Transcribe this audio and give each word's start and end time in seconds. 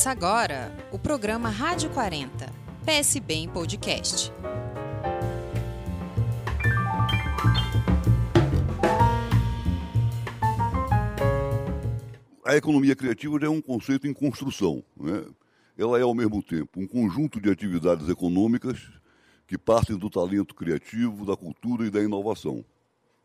Começa 0.00 0.12
agora 0.12 0.74
o 0.90 0.98
programa 0.98 1.50
Rádio 1.50 1.90
40, 1.90 2.50
PSB 2.86 3.34
em 3.34 3.48
podcast. 3.50 4.32
A 12.46 12.56
economia 12.56 12.96
criativa 12.96 13.44
é 13.44 13.48
um 13.50 13.60
conceito 13.60 14.06
em 14.06 14.14
construção. 14.14 14.82
Né? 14.96 15.22
Ela 15.76 15.98
é, 15.98 16.02
ao 16.02 16.14
mesmo 16.14 16.42
tempo, 16.42 16.80
um 16.80 16.86
conjunto 16.86 17.38
de 17.38 17.50
atividades 17.50 18.08
econômicas 18.08 18.90
que 19.46 19.58
partem 19.58 19.98
do 19.98 20.08
talento 20.08 20.54
criativo, 20.54 21.26
da 21.26 21.36
cultura 21.36 21.84
e 21.84 21.90
da 21.90 22.02
inovação. 22.02 22.64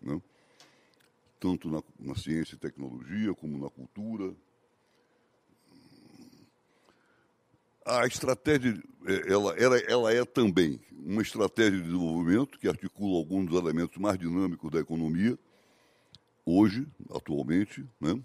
Né? 0.01 0.21
Tanto 1.39 1.71
na, 1.71 1.81
na 1.97 2.15
ciência 2.15 2.55
e 2.55 2.59
tecnologia, 2.59 3.33
como 3.33 3.57
na 3.57 3.69
cultura, 3.69 4.35
a 7.85 8.07
estratégia, 8.07 8.81
é, 9.05 9.31
ela, 9.31 9.53
ela, 9.53 9.77
ela, 9.77 10.13
é 10.13 10.25
também 10.25 10.79
uma 10.91 11.21
estratégia 11.21 11.77
de 11.77 11.83
desenvolvimento 11.83 12.57
que 12.57 12.67
articula 12.67 13.17
alguns 13.17 13.45
dos 13.45 13.59
elementos 13.59 13.97
mais 13.97 14.17
dinâmicos 14.17 14.71
da 14.71 14.79
economia, 14.79 15.37
hoje, 16.43 16.87
atualmente, 17.13 17.85
né? 18.01 18.19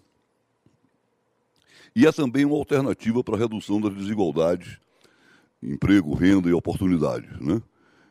e 1.95 2.07
é 2.07 2.13
também 2.13 2.45
uma 2.45 2.57
alternativa 2.57 3.23
para 3.23 3.37
a 3.37 3.39
redução 3.39 3.81
das 3.81 3.95
desigualdades, 3.95 4.79
emprego, 5.63 6.15
renda 6.15 6.49
e 6.49 6.53
oportunidades. 6.53 7.39
Né? 7.39 7.61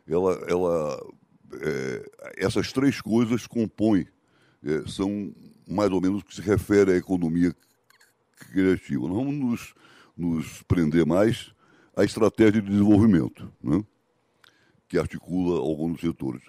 Ela, 0.07 0.33
ela, 0.47 1.13
é, 1.61 2.11
essas 2.37 2.71
três 2.71 3.01
coisas 3.01 3.47
compõem, 3.47 4.07
é, 4.63 4.87
são 4.87 5.33
mais 5.67 5.91
ou 5.91 6.01
menos 6.01 6.21
o 6.21 6.25
que 6.25 6.35
se 6.35 6.41
refere 6.41 6.91
à 6.91 6.95
economia 6.95 7.55
criativa. 8.51 9.07
Nós 9.07 9.17
vamos 9.17 9.35
nos 9.35 9.73
nos 10.19 10.61
prender 10.63 11.05
mais 11.05 11.53
à 11.95 12.03
estratégia 12.03 12.61
de 12.61 12.69
desenvolvimento, 12.69 13.49
né? 13.63 13.81
que 14.87 14.97
articula 14.97 15.59
alguns 15.59 16.01
setores. 16.01 16.43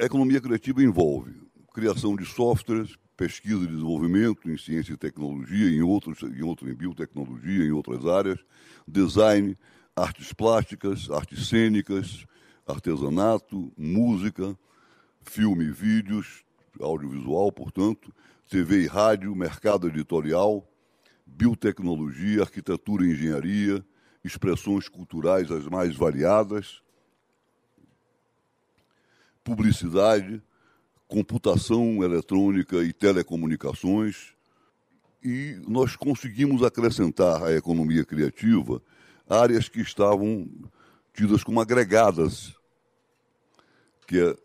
A 0.00 0.04
economia 0.04 0.40
criativa 0.40 0.82
envolve 0.82 1.34
criação 1.74 2.14
de 2.14 2.24
softwares, 2.24 2.96
pesquisa 3.16 3.64
e 3.64 3.66
desenvolvimento 3.66 4.50
em 4.50 4.56
ciência 4.56 4.92
e 4.92 4.96
tecnologia, 4.96 5.68
em 5.68 5.82
outros, 5.82 6.22
em 6.22 6.42
outro, 6.42 6.70
em 6.70 6.74
biotecnologia, 6.74 7.64
em 7.64 7.72
outras 7.72 8.06
áreas, 8.06 8.38
design, 8.86 9.58
artes 9.96 10.32
plásticas, 10.32 11.10
artes 11.10 11.48
cênicas, 11.48 12.24
artesanato, 12.66 13.72
música, 13.76 14.56
filme 15.22 15.64
e 15.64 15.70
vídeos, 15.70 16.44
audiovisual, 16.80 17.50
portanto, 17.50 18.12
TV 18.48 18.82
e 18.82 18.86
rádio, 18.86 19.34
mercado 19.34 19.88
editorial, 19.88 20.69
biotecnologia, 21.36 22.42
arquitetura 22.42 23.04
e 23.04 23.12
engenharia, 23.12 23.84
expressões 24.24 24.88
culturais 24.88 25.50
as 25.50 25.66
mais 25.66 25.96
variadas, 25.96 26.82
publicidade, 29.42 30.42
computação 31.08 32.04
eletrônica 32.04 32.76
e 32.84 32.92
telecomunicações. 32.92 34.34
E 35.22 35.60
nós 35.66 35.96
conseguimos 35.96 36.62
acrescentar 36.62 37.42
à 37.42 37.52
economia 37.52 38.04
criativa 38.04 38.80
áreas 39.28 39.68
que 39.68 39.80
estavam 39.80 40.48
tidas 41.14 41.44
como 41.44 41.60
agregadas, 41.60 42.54
que 44.06 44.18
é, 44.18 44.36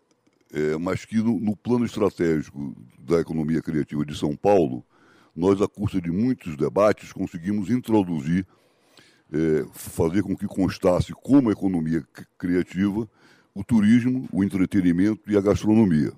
é 0.52 0.78
mas 0.78 1.04
que 1.04 1.16
no, 1.16 1.40
no 1.40 1.56
plano 1.56 1.84
estratégico 1.84 2.76
da 2.98 3.20
economia 3.20 3.62
criativa 3.62 4.04
de 4.04 4.16
São 4.16 4.36
Paulo, 4.36 4.84
nós, 5.36 5.60
à 5.60 5.68
custa 5.68 6.00
de 6.00 6.10
muitos 6.10 6.56
debates, 6.56 7.12
conseguimos 7.12 7.68
introduzir, 7.68 8.46
é, 9.30 9.66
fazer 9.72 10.22
com 10.22 10.34
que 10.34 10.46
constasse 10.46 11.12
como 11.12 11.52
economia 11.52 12.02
criativa 12.38 13.08
o 13.54 13.62
turismo, 13.62 14.28
o 14.32 14.42
entretenimento 14.42 15.30
e 15.30 15.36
a 15.36 15.40
gastronomia. 15.40 16.12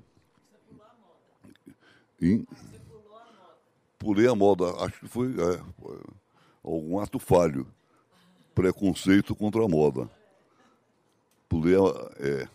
Em, 2.20 2.46
pulei 3.98 4.28
a 4.28 4.34
moda, 4.34 4.70
acho 4.84 5.00
que 5.00 5.08
foi 5.08 5.30
é, 5.30 5.60
algum 6.62 6.98
ato 6.98 7.18
falho, 7.18 7.66
preconceito 8.54 9.34
contra 9.34 9.64
a 9.64 9.68
moda. 9.68 10.08
Pulei 11.48 11.74
a, 11.76 12.10
é, 12.18 12.48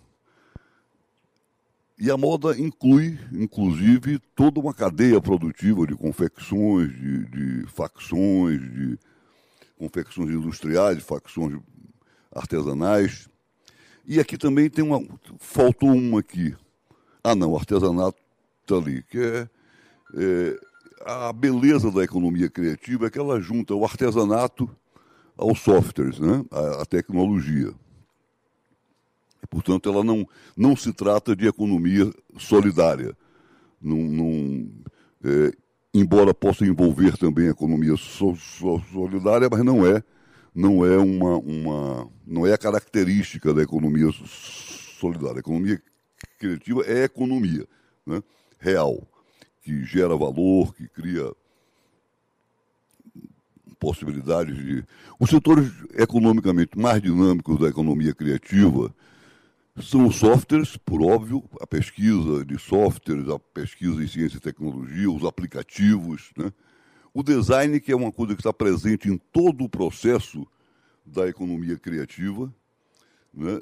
e 1.97 2.09
a 2.09 2.17
moda 2.17 2.57
inclui, 2.59 3.19
inclusive, 3.31 4.19
toda 4.35 4.59
uma 4.59 4.73
cadeia 4.73 5.21
produtiva 5.21 5.85
de 5.85 5.95
confecções, 5.95 6.91
de, 6.91 7.25
de 7.25 7.67
facções, 7.67 8.59
de 8.59 8.97
confecções 9.77 10.29
industriais, 10.31 10.97
de 10.97 11.03
facções 11.03 11.59
artesanais. 12.31 13.29
E 14.05 14.19
aqui 14.19 14.37
também 14.37 14.69
tem 14.69 14.83
uma. 14.83 15.01
Faltou 15.39 15.89
uma 15.89 16.19
aqui. 16.19 16.55
Ah, 17.23 17.35
não, 17.35 17.55
artesanato 17.55 18.17
está 18.61 18.75
ali, 18.75 19.03
que 19.03 19.19
é, 19.19 19.49
é, 20.15 20.59
a 21.05 21.31
beleza 21.31 21.91
da 21.91 22.03
economia 22.03 22.49
criativa 22.49 23.07
é 23.07 23.09
que 23.09 23.19
ela 23.19 23.39
junta 23.39 23.73
o 23.73 23.85
artesanato 23.85 24.69
aos 25.37 25.59
softwares, 25.59 26.19
né? 26.19 26.43
a, 26.51 26.81
a 26.81 26.85
tecnologia. 26.85 27.73
Portanto, 29.49 29.89
ela 29.89 30.03
não, 30.03 30.27
não 30.55 30.75
se 30.75 30.93
trata 30.93 31.35
de 31.35 31.47
economia 31.47 32.11
solidária. 32.37 33.15
Não, 33.81 33.97
não 33.97 34.69
é, 35.23 35.51
embora 35.93 36.33
possa 36.33 36.65
envolver 36.65 37.17
também 37.17 37.47
a 37.47 37.51
economia 37.51 37.95
so, 37.97 38.35
so, 38.35 38.81
solidária, 38.91 39.47
mas 39.49 39.63
não 39.63 39.85
é, 39.85 40.03
não 40.53 40.85
é 40.85 40.97
uma, 40.97 41.37
uma, 41.37 42.09
não 42.25 42.47
é 42.47 42.53
a 42.53 42.57
característica 42.57 43.53
da 43.53 43.61
economia 43.61 44.09
solidária. 44.11 45.37
A 45.37 45.39
economia 45.39 45.81
criativa 46.39 46.83
é 46.85 47.03
economia 47.03 47.67
né, 48.05 48.21
real, 48.59 49.07
que 49.61 49.83
gera 49.83 50.15
valor, 50.15 50.73
que 50.75 50.87
cria 50.87 51.31
possibilidades 53.79 54.55
de. 54.55 54.85
Os 55.19 55.29
setores 55.29 55.69
economicamente 55.93 56.79
mais 56.79 57.01
dinâmicos 57.01 57.59
da 57.59 57.67
economia 57.67 58.13
criativa 58.13 58.93
são 59.81 60.05
os 60.07 60.17
softwares, 60.17 60.77
por 60.77 61.01
óbvio, 61.01 61.43
a 61.59 61.65
pesquisa 61.65 62.45
de 62.45 62.59
softwares, 62.59 63.27
a 63.27 63.39
pesquisa 63.39 64.03
em 64.03 64.07
ciência 64.07 64.37
e 64.37 64.41
tecnologia, 64.41 65.09
os 65.09 65.25
aplicativos, 65.25 66.31
né? 66.37 66.51
o 67.13 67.23
design, 67.23 67.79
que 67.79 67.91
é 67.91 67.95
uma 67.95 68.11
coisa 68.11 68.35
que 68.35 68.41
está 68.41 68.53
presente 68.53 69.09
em 69.09 69.17
todo 69.17 69.63
o 69.63 69.69
processo 69.69 70.45
da 71.05 71.27
economia 71.27 71.77
criativa, 71.77 72.53
né? 73.33 73.61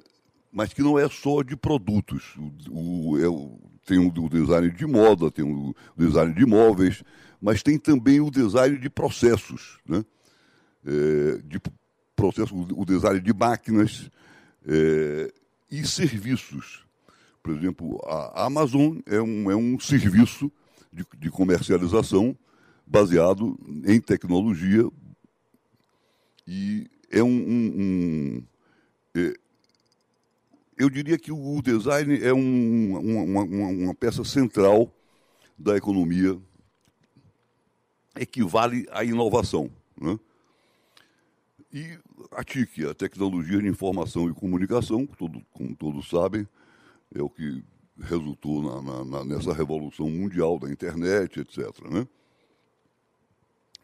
mas 0.52 0.74
que 0.74 0.82
não 0.82 1.00
é 1.00 1.08
só 1.08 1.42
de 1.44 1.56
produtos. 1.56 2.36
O, 2.70 3.12
o, 3.12 3.18
é, 3.18 3.60
tem 3.86 3.98
o, 3.98 4.30
design 4.30 4.70
de 4.70 4.86
moda, 4.86 5.32
tem 5.32 5.46
o 5.46 5.74
design 5.96 6.34
de 6.34 6.44
imóveis, 6.44 7.04
mas 7.42 7.64
tem 7.64 7.80
também 7.80 8.20
o 8.20 8.30
design 8.30 8.78
de 8.78 8.90
processos, 8.90 9.80
né? 9.88 10.04
É, 10.86 11.42
de 11.44 11.60
processo, 12.16 12.56
o 12.56 12.86
design 12.86 13.20
de 13.20 13.34
máquinas, 13.34 14.10
é, 14.68 15.32
e 15.72 15.88
serviços. 15.88 16.86
Por 17.42 17.56
exemplo, 17.56 18.00
a 18.06 18.46
Amazon 18.46 19.00
é 19.06 19.22
um, 19.22 19.50
é 19.50 19.56
um 19.56 19.80
serviço 19.80 20.52
de, 20.92 21.06
de 21.18 21.32
comercialização 21.32 22.38
baseado 22.86 23.58
em 23.86 24.00
tecnologia 24.02 24.88
e 26.46 26.88
é 27.10 27.24
um, 27.24 27.28
um, 27.28 27.82
um 27.82 28.44
é, 29.16 29.34
eu 30.78 30.90
diria 30.90 31.18
que 31.18 31.32
o 31.32 31.62
design 31.62 32.22
é 32.22 32.34
um, 32.34 32.98
uma, 32.98 33.44
uma, 33.44 33.68
uma, 33.68 33.96
peça 33.96 34.24
central 34.24 34.92
da 35.58 35.78
economia, 35.78 36.38
equivale 38.16 38.88
à 38.92 39.04
inovação. 39.04 39.70
Né? 40.00 40.20
E 41.74 41.98
a 42.32 42.44
TIC, 42.44 42.86
a 42.86 42.94
Tecnologia 42.94 43.60
de 43.62 43.68
Informação 43.68 44.30
e 44.30 44.34
Comunicação, 44.34 45.06
todo, 45.06 45.42
como 45.54 45.74
todos 45.74 46.10
sabem, 46.10 46.46
é 47.16 47.22
o 47.22 47.30
que 47.30 47.64
resultou 47.98 48.62
na, 48.62 48.82
na, 48.82 49.06
na, 49.06 49.26
nessa 49.26 49.54
revolução 49.54 50.10
mundial 50.10 50.60
da 50.60 50.70
internet, 50.70 51.40
etc. 51.40 51.60
Né? 51.90 52.06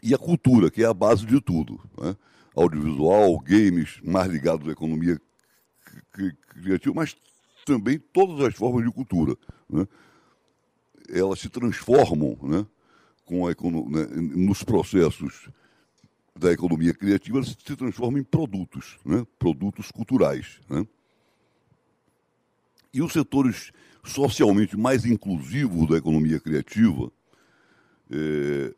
E 0.03 0.13
a 0.13 0.17
cultura, 0.17 0.69
que 0.69 0.83
é 0.83 0.85
a 0.85 0.93
base 0.93 1.25
de 1.25 1.39
tudo. 1.39 1.79
Né? 1.97 2.15
Audiovisual, 2.53 3.39
games, 3.39 4.01
mais 4.03 4.29
ligados 4.29 4.67
à 4.67 4.71
economia 4.71 5.19
criativa, 6.61 6.93
mas 6.93 7.15
também 7.65 7.99
todas 7.99 8.45
as 8.45 8.53
formas 8.53 8.83
de 8.83 8.91
cultura. 8.91 9.37
Né? 9.69 9.87
Elas 11.09 11.39
se 11.39 11.47
transformam 11.47 12.37
né? 12.41 12.65
com 13.23 13.47
a, 13.47 13.51
né? 13.51 14.07
nos 14.35 14.61
processos 14.61 15.49
da 16.39 16.51
economia 16.51 16.93
criativa 16.93 17.43
se 17.43 17.55
transforma 17.55 18.19
em 18.19 18.23
produtos, 18.23 18.97
né? 19.05 19.25
produtos 19.37 19.91
culturais. 19.91 20.59
Né? 20.69 20.85
E 22.93 23.01
os 23.01 23.13
setores 23.13 23.71
socialmente 24.03 24.77
mais 24.77 25.05
inclusivos 25.05 25.89
da 25.89 25.97
economia 25.97 26.39
criativa, 26.39 27.11
é, 28.09 28.73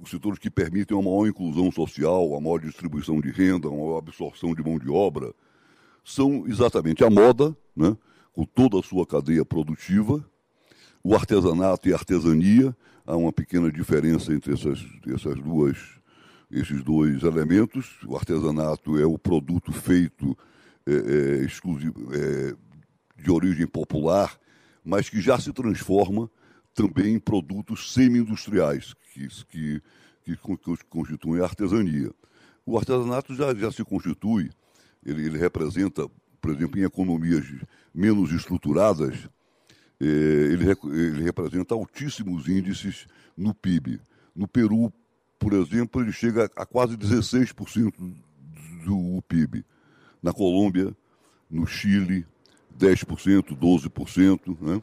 os, 0.00 0.10
setores 0.10 0.38
que 0.38 0.50
permitem 0.50 0.96
uma 0.96 1.10
maior 1.10 1.26
inclusão 1.26 1.70
social, 1.70 2.34
a 2.34 2.40
maior 2.40 2.58
distribuição 2.58 3.20
de 3.20 3.30
renda, 3.30 3.68
uma 3.68 3.84
maior 3.84 3.98
absorção 3.98 4.54
de 4.54 4.62
mão 4.62 4.78
de 4.78 4.88
obra, 4.88 5.32
são 6.04 6.46
exatamente 6.46 7.04
a 7.04 7.10
moda, 7.10 7.56
né, 7.74 7.96
com 8.32 8.44
toda 8.44 8.78
a 8.78 8.82
sua 8.82 9.06
cadeia 9.06 9.44
produtiva, 9.44 10.24
o 11.02 11.14
artesanato 11.14 11.88
e 11.88 11.92
a 11.92 11.96
artesania. 11.96 12.76
Há 13.04 13.16
uma 13.16 13.32
pequena 13.32 13.70
diferença 13.70 14.32
entre 14.32 14.54
essas, 14.54 14.84
essas 15.12 15.40
duas, 15.40 15.76
esses 16.52 16.82
dois 16.84 17.22
elementos. 17.22 17.98
O 18.06 18.16
artesanato 18.16 18.98
é 18.98 19.06
o 19.06 19.18
produto 19.18 19.72
feito 19.72 20.36
é, 20.86 20.92
é, 20.92 21.44
exclusivo, 21.44 22.14
é, 22.14 22.54
de 23.20 23.30
origem 23.30 23.66
popular, 23.66 24.38
mas 24.84 25.08
que 25.08 25.20
já 25.20 25.38
se 25.38 25.52
transforma 25.52 26.30
também 26.74 27.14
em 27.14 27.18
produtos 27.18 27.92
semi-industriais, 27.92 28.94
que, 29.12 29.28
que, 29.48 29.82
que, 30.24 30.36
constituem 30.88 31.40
a 31.40 31.44
artesania. 31.44 32.10
O 32.66 32.76
artesanato 32.76 33.34
já, 33.34 33.54
já 33.54 33.70
se 33.70 33.84
constitui, 33.84 34.50
ele, 35.04 35.26
ele 35.26 35.38
representa, 35.38 36.08
por 36.40 36.50
exemplo, 36.50 36.78
em 36.78 36.84
economias 36.84 37.44
menos 37.94 38.32
estruturadas, 38.32 39.28
eh, 40.00 40.04
ele, 40.04 40.64
ele 40.96 41.22
representa 41.22 41.74
altíssimos 41.74 42.48
índices 42.48 43.06
no 43.36 43.54
PIB. 43.54 44.00
No 44.34 44.48
Peru, 44.48 44.92
por 45.42 45.54
exemplo, 45.54 46.00
ele 46.00 46.12
chega 46.12 46.48
a 46.54 46.64
quase 46.64 46.96
16% 46.96 47.92
do 48.84 49.22
PIB. 49.26 49.64
Na 50.22 50.32
Colômbia, 50.32 50.94
no 51.50 51.66
Chile, 51.66 52.24
10%, 52.78 53.58
12%. 53.58 54.56
Né? 54.60 54.80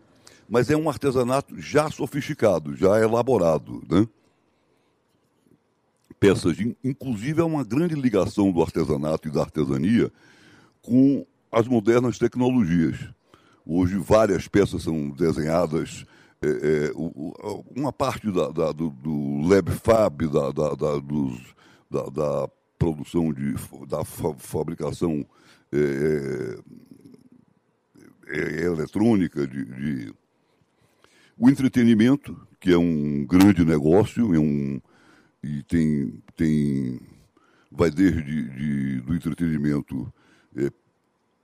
Mas 0.49 0.69
é 0.69 0.75
um 0.75 0.89
artesanato 0.89 1.57
já 1.61 1.89
sofisticado, 1.89 2.75
já 2.75 2.99
elaborado. 2.99 3.81
Né? 3.89 4.05
Peças, 6.19 6.57
de, 6.57 6.75
inclusive, 6.83 7.39
é 7.39 7.45
uma 7.45 7.63
grande 7.63 7.95
ligação 7.95 8.51
do 8.51 8.61
artesanato 8.61 9.29
e 9.29 9.31
da 9.31 9.39
artesania 9.39 10.11
com 10.81 11.25
as 11.49 11.69
modernas 11.69 12.19
tecnologias. 12.19 12.97
Hoje, 13.65 13.95
várias 13.95 14.45
peças 14.45 14.83
são 14.83 15.09
desenhadas. 15.09 16.05
É, 16.41 16.47
é, 16.47 16.91
uma 17.75 17.91
parte 17.91 18.31
da, 18.31 18.49
da, 18.49 18.71
do, 18.71 18.89
do 18.89 19.41
Lab 19.41 19.69
Fab, 19.71 20.25
da, 20.27 20.51
da, 20.51 20.99
dos, 20.99 21.53
da, 21.91 22.49
produção, 22.77 23.33
de, 23.33 23.53
da 23.87 24.05
fabricação 24.05 25.25
é, 25.71 26.57
é, 28.27 28.39
é, 28.39 28.65
eletrônica, 28.65 29.45
de, 29.45 29.65
de, 29.65 30.13
o 31.37 31.49
entretenimento, 31.49 32.39
que 32.59 32.71
é 32.71 32.77
um 32.77 33.25
grande 33.25 33.65
negócio, 33.65 34.33
é 34.33 34.39
um, 34.39 34.79
e 35.43 35.61
tem, 35.63 36.21
tem 36.35 37.01
vai 37.71 37.91
desde 37.91 38.23
de, 38.23 39.01
do 39.01 39.13
entretenimento 39.13 40.11
é, 40.55 40.71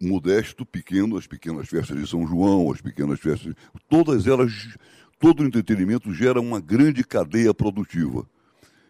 modesto, 0.06 0.66
pequeno, 0.66 1.18
as 1.18 1.28
pequenas 1.28 1.68
festas 1.68 1.98
de 2.00 2.08
São 2.08 2.28
João, 2.28 2.72
as 2.72 2.82
pequenas 2.82 3.20
festas, 3.20 3.54
todas 3.90 4.28
elas, 4.28 4.78
todo 5.20 5.42
o 5.42 5.46
entretenimento 5.46 6.14
gera 6.14 6.40
uma 6.40 6.60
grande 6.60 7.04
cadeia 7.04 7.54
produtiva. 7.54 8.28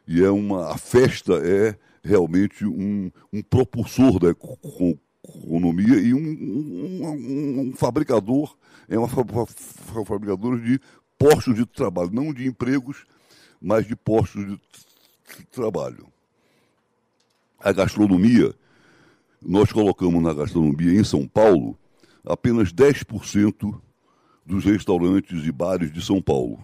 E 0.07 0.23
é 0.23 0.29
uma, 0.29 0.71
a 0.71 0.77
festa 0.77 1.33
é 1.43 1.75
realmente 2.03 2.65
um, 2.65 3.11
um 3.33 3.41
propulsor 3.41 4.19
da 4.19 4.29
economia 4.29 5.95
e 5.95 6.13
um, 6.13 6.19
um, 6.19 7.59
um 7.61 7.73
fabricador, 7.73 8.55
é 8.87 8.97
uma 8.97 9.07
fabricador 9.07 10.59
de 10.59 10.79
postos 11.17 11.55
de 11.55 11.65
trabalho, 11.65 12.11
não 12.11 12.31
de 12.31 12.45
empregos, 12.45 13.05
mas 13.59 13.87
de 13.87 13.95
postos 13.95 14.45
de 14.45 14.59
trabalho. 15.51 16.07
A 17.59 17.71
gastronomia 17.71 18.53
nós 19.45 19.71
colocamos 19.71 20.21
na 20.23 20.33
gastronomia 20.33 20.99
em 20.99 21.03
São 21.03 21.27
Paulo 21.27 21.77
apenas 22.25 22.73
10% 22.73 23.79
dos 24.43 24.65
restaurantes 24.65 25.45
e 25.45 25.51
bares 25.51 25.91
de 25.91 26.03
São 26.03 26.21
Paulo, 26.21 26.59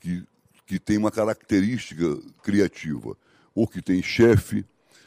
que, 0.00 0.24
que 0.66 0.78
tem 0.78 0.96
uma 0.96 1.10
característica 1.10 2.16
criativa, 2.42 3.16
ou 3.54 3.66
que 3.66 3.82
tem 3.82 4.02
chefe, 4.02 4.64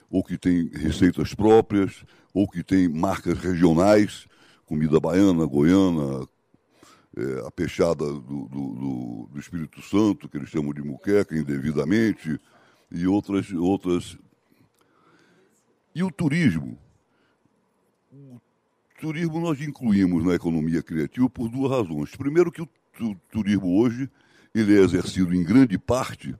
ou 0.09 0.23
que 0.23 0.37
tem 0.37 0.67
receitas 0.67 1.33
próprias, 1.33 2.05
ou 2.33 2.47
que 2.47 2.63
tem 2.63 2.87
marcas 2.87 3.39
regionais, 3.39 4.27
comida 4.65 4.99
baiana, 4.99 5.45
goiana, 5.45 6.27
é, 7.15 7.47
a 7.47 7.51
peixada 7.51 8.05
do, 8.05 8.47
do, 8.47 9.29
do, 9.31 9.39
Espírito 9.39 9.81
Santo, 9.81 10.29
que 10.29 10.37
eles 10.37 10.49
chamam 10.49 10.73
de 10.73 10.83
muqueca 10.83 11.35
indevidamente, 11.35 12.39
e 12.91 13.07
outras, 13.07 13.51
outras 13.51 14.17
e 15.95 16.03
o 16.03 16.11
turismo? 16.11 16.77
O 18.11 18.39
turismo 18.99 19.39
nós 19.39 19.61
incluímos 19.61 20.23
na 20.23 20.33
economia 20.33 20.81
criativa 20.81 21.29
por 21.29 21.49
duas 21.49 21.71
razões. 21.71 22.15
Primeiro 22.15 22.51
que 22.51 22.61
o 22.61 22.69
turismo 23.31 23.79
hoje 23.79 24.09
ele 24.53 24.77
é 24.77 24.81
exercido 24.81 25.33
em 25.33 25.43
grande 25.43 25.77
parte, 25.77 26.35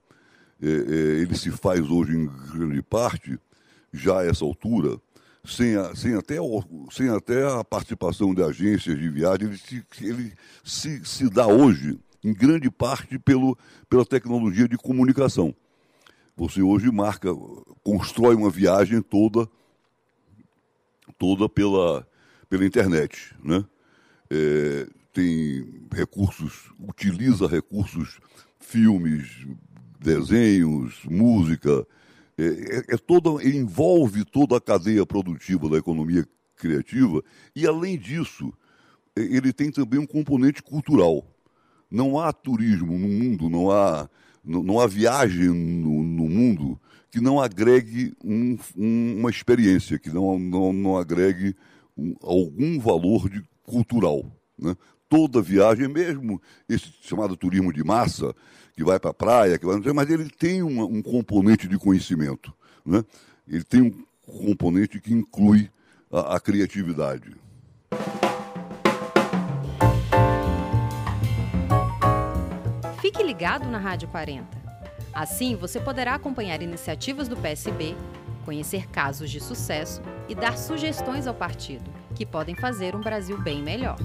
é, 0.62 0.66
é, 0.66 1.20
ele 1.20 1.36
se 1.36 1.50
faz 1.50 1.80
hoje 1.90 2.12
em 2.12 2.26
grande 2.26 2.80
parte, 2.82 3.38
já 3.92 4.20
a 4.20 4.26
essa 4.26 4.44
altura, 4.44 4.98
sem, 5.44 5.76
a, 5.76 5.94
sem, 5.94 6.14
até, 6.14 6.36
sem 6.90 7.08
até 7.08 7.46
a 7.46 7.64
participação 7.64 8.34
de 8.34 8.42
agências 8.42 8.98
de 8.98 9.08
viagem, 9.08 9.48
ele, 9.48 9.58
se, 9.58 9.84
ele 10.00 10.32
se, 10.64 11.04
se 11.04 11.28
dá 11.28 11.46
hoje, 11.46 11.98
em 12.22 12.32
grande 12.32 12.70
parte, 12.70 13.18
pelo, 13.18 13.58
pela 13.88 14.06
tecnologia 14.06 14.66
de 14.66 14.76
comunicação. 14.76 15.54
Você 16.36 16.62
hoje 16.62 16.90
marca, 16.90 17.28
constrói 17.84 18.34
uma 18.34 18.50
viagem 18.50 19.02
toda, 19.02 19.48
toda 21.18 21.48
pela, 21.48 22.08
pela 22.48 22.64
internet, 22.64 23.36
né? 23.44 23.64
É, 24.30 24.88
tem 25.12 25.86
recursos, 25.92 26.72
utiliza 26.80 27.46
recursos, 27.46 28.18
filmes, 28.58 29.46
desenhos, 30.00 31.04
música, 31.04 31.86
é, 32.36 32.44
é, 32.44 32.94
é 32.94 32.96
toda, 32.96 33.46
envolve 33.46 34.24
toda 34.24 34.56
a 34.56 34.60
cadeia 34.60 35.06
produtiva 35.06 35.68
da 35.68 35.76
economia 35.76 36.26
criativa 36.56 37.22
e, 37.54 37.66
além 37.66 37.98
disso, 37.98 38.52
é, 39.14 39.20
ele 39.20 39.52
tem 39.52 39.70
também 39.70 40.00
um 40.00 40.06
componente 40.06 40.62
cultural. 40.62 41.24
Não 41.90 42.18
há 42.18 42.32
turismo 42.32 42.98
no 42.98 43.08
mundo, 43.08 43.48
não 43.48 43.70
há 43.70 44.08
não 44.46 44.78
há 44.78 44.86
viagem 44.86 45.48
no, 45.48 46.02
no 46.02 46.28
mundo 46.28 46.78
que 47.14 47.20
não 47.20 47.40
agregue 47.40 48.12
um, 48.24 48.58
um, 48.76 49.18
uma 49.20 49.30
experiência, 49.30 50.00
que 50.00 50.10
não, 50.10 50.36
não, 50.36 50.72
não 50.72 50.98
agregue 50.98 51.54
um, 51.96 52.16
algum 52.20 52.80
valor 52.80 53.30
de, 53.30 53.40
cultural. 53.62 54.26
Né? 54.58 54.74
Toda 55.08 55.40
viagem, 55.40 55.86
mesmo 55.86 56.42
esse 56.68 56.92
chamado 57.02 57.36
turismo 57.36 57.72
de 57.72 57.84
massa, 57.84 58.34
que 58.72 58.82
vai 58.82 58.98
para 58.98 59.12
a 59.12 59.14
praia, 59.14 59.56
que 59.60 59.64
vai, 59.64 59.78
mas 59.92 60.10
ele 60.10 60.28
tem 60.28 60.60
uma, 60.60 60.86
um 60.86 61.00
componente 61.00 61.68
de 61.68 61.78
conhecimento. 61.78 62.52
Né? 62.84 63.04
Ele 63.46 63.62
tem 63.62 63.82
um 63.82 64.04
componente 64.26 65.00
que 65.00 65.14
inclui 65.14 65.70
a, 66.10 66.34
a 66.34 66.40
criatividade. 66.40 67.36
Fique 73.00 73.22
ligado 73.22 73.70
na 73.70 73.78
Rádio 73.78 74.08
40. 74.08 74.63
Assim, 75.14 75.54
você 75.54 75.78
poderá 75.78 76.14
acompanhar 76.14 76.60
iniciativas 76.60 77.28
do 77.28 77.36
PSB, 77.36 77.96
conhecer 78.44 78.88
casos 78.88 79.30
de 79.30 79.40
sucesso 79.40 80.02
e 80.28 80.34
dar 80.34 80.58
sugestões 80.58 81.26
ao 81.26 81.34
partido, 81.34 81.90
que 82.14 82.26
podem 82.26 82.54
fazer 82.56 82.96
um 82.96 83.00
Brasil 83.00 83.40
bem 83.40 83.62
melhor. 83.62 83.96